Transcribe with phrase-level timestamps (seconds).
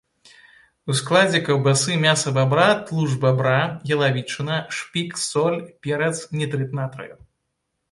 [0.93, 3.59] У складзе каўбасы мяса бабра, тлушч бабра,
[3.97, 7.15] ялавічына, шпік, соль, перац, нітрыт натрыю.